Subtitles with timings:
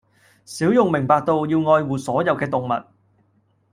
[0.45, 2.71] 小勇明白到要愛護所有嘅動物